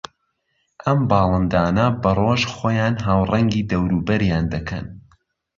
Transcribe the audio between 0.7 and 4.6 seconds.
ئەم باڵندانە بە ڕۆژ خۆیان ھاوڕەنگی دەوروبەریان